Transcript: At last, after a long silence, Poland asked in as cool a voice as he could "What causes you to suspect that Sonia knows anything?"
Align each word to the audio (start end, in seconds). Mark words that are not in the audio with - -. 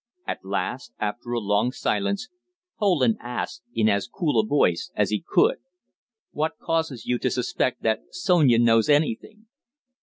At 0.25 0.43
last, 0.43 0.93
after 0.97 1.29
a 1.31 1.39
long 1.39 1.71
silence, 1.71 2.29
Poland 2.79 3.17
asked 3.21 3.61
in 3.75 3.87
as 3.87 4.07
cool 4.07 4.39
a 4.39 4.45
voice 4.47 4.91
as 4.95 5.11
he 5.11 5.23
could 5.29 5.57
"What 6.31 6.57
causes 6.57 7.05
you 7.05 7.19
to 7.19 7.29
suspect 7.29 7.83
that 7.83 7.99
Sonia 8.09 8.57
knows 8.57 8.89
anything?" 8.89 9.45